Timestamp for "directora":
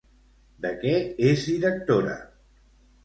1.53-2.17